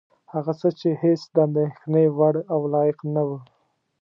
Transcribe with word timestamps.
هغه 0.33 0.53
څه 0.59 0.69
چې 0.79 0.89
هېڅ 1.03 1.21
د 1.33 1.35
اندېښنې 1.47 2.05
وړ 2.17 2.35
او 2.53 2.59
لایق 2.73 2.99
نه 3.15 3.23
وه. 3.27 3.39